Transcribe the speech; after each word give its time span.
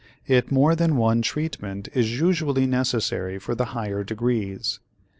Yet 0.25 0.51
more 0.51 0.75
than 0.75 0.97
one 0.97 1.21
treatment 1.21 1.87
is 1.93 2.19
usually 2.19 2.65
necessary 2.65 3.37
for 3.37 3.53
the 3.53 3.65
higher 3.65 4.03
degrees. 4.03 4.79